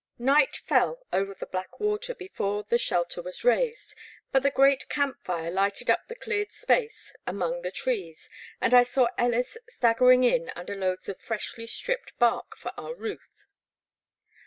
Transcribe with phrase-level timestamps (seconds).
[0.17, 3.93] NIGHT fell over the Black Water before the shelter was raised,
[4.31, 8.27] but the great camp firie lighted up the cleared space among the trees,
[8.59, 13.45] and I saw BUis staggering in under loads of freshly stripped bark for our roof.